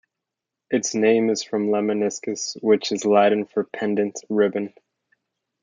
Its 0.71 0.95
name 0.95 1.29
is 1.29 1.43
from 1.43 1.67
"lemniscus", 1.69 2.57
which 2.63 2.91
is 2.91 3.05
Latin 3.05 3.45
for 3.45 3.65
"pendant 3.65 4.19
ribbon". 4.29 4.73